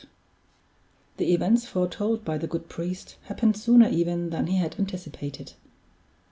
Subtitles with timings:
[1.17, 5.53] The events foretold by the good priest happened sooner even than he had anticipated.